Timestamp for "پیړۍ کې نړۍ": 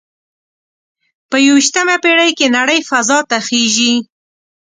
2.03-2.79